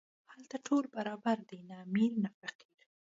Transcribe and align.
هلته 0.33 0.57
ټول 0.67 0.83
برابر 0.95 1.37
دي، 1.49 1.59
نه 1.69 1.75
امیر 1.85 2.11
نه 2.23 2.29
فقیر. 2.39 2.83